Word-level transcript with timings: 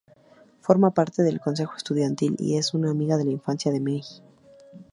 Forma 0.61 0.89
parte 0.95 1.21
del 1.21 1.39
consejo 1.39 1.75
estudiantil, 1.77 2.35
y 2.39 2.57
es 2.57 2.73
amiga 2.73 3.17
de 3.17 3.23
la 3.25 3.29
infancia 3.33 3.71
de 3.71 3.79
Mei. 3.81 4.01